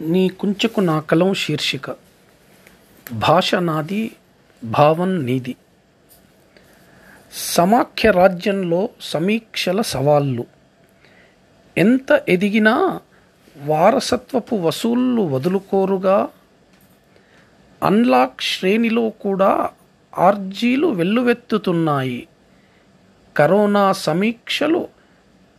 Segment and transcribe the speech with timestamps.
[0.00, 1.90] నీ కుంచెకు నా కలం శీర్షిక.
[3.12, 4.12] భాష నాది
[4.64, 5.56] భావం నీది.
[7.32, 10.46] సమాఖ్య రాజ్యంలో సమీక్షల సవాళ్ళు.
[11.78, 13.00] ఎంత ఎదిగినా
[13.64, 16.28] వారసత్వపు వసూళ్ళు వదులుకోరుగా.
[17.82, 19.70] అన్లాక్ శ్రేణిలో కూడా
[20.18, 22.28] ఆర్జీలు వెల్లువెత్తుతున్నాయి.
[23.36, 24.88] కరోనా సమీక్షలు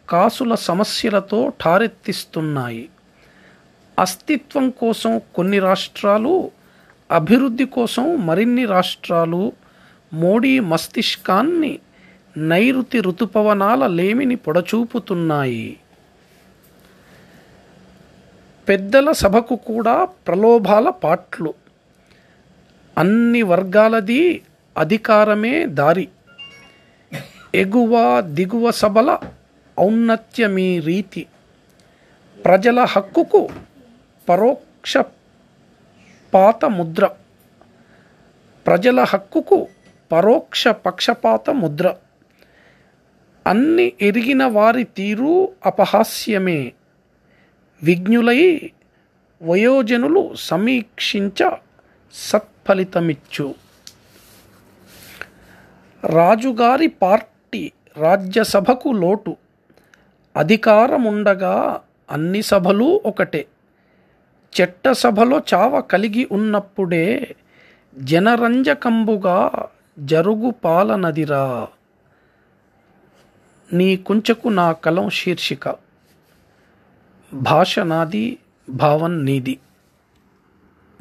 [0.09, 2.89] కాసుల సమస్యలతో ఠారెత్తిస్తున్నాయి.
[4.00, 6.51] అస్తిత్వం కోసం కొన్ని రాష్ట్రాలు
[7.11, 9.51] అభివృద్ధి కోసం మరిన్ని రాష్ట్రాలు
[10.14, 11.79] మోడీ మస్తిష్కాన్ని
[12.37, 15.79] నైరుతి ఋతుపవనాల లేమిని పొడచూపుతున్నాయి.
[18.70, 21.54] పెద్దల సభకు కూడా ప్రలోభాల పాట్లు.
[22.98, 24.42] అన్ని వర్గాలది
[24.78, 26.07] అధికారమే దారి.
[27.56, 29.18] ఎగువ దిగువ సభల
[29.79, 31.25] ఔన్నత్యమీ రీతి.
[32.45, 33.50] ప్రజల హక్కుకు
[34.30, 34.97] పరోక్ష
[36.33, 37.09] పాత ముద్ర
[38.67, 39.67] ప్రజల హక్కుకు
[40.11, 41.95] పరోక్ష పక్షపాత ముద్ర
[43.47, 46.73] అన్ని ఎరిగిన వారి తీరు అపహాస్యమే.
[47.84, 48.72] విజ్ఞులై
[49.44, 51.52] వయోజనులు సమీక్షించ
[52.14, 53.56] సత్ఫలితమిచ్చు.
[56.06, 59.38] రాజుగారి పార్టీ రాజ్యసభకు లోటు.
[60.38, 61.81] అధికారముండగా
[62.12, 63.45] అన్ని సభలు ఒకటే.
[64.63, 67.36] చట్టసభలో చావ కలిగి ఉన్నప్పుడే
[67.97, 69.52] జనరంజకంబుగా
[70.00, 71.67] జరుగు పాలనదిరా.
[73.73, 75.75] నీ కుంచకు నా కలం శీర్షిక.
[77.33, 78.38] భాష నాది
[78.69, 79.59] భావం నీది.